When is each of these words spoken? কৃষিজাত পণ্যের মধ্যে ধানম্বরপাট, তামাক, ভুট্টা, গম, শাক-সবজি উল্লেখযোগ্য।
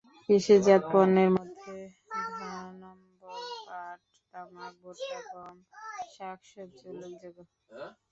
কৃষিজাত 0.23 0.81
পণ্যের 0.93 1.29
মধ্যে 1.31 1.75
ধানম্বরপাট, 2.39 3.99
তামাক, 4.33 4.73
ভুট্টা, 4.81 5.17
গম, 5.31 5.57
শাক-সবজি 6.13 6.85
উল্লেখযোগ্য। 6.91 7.67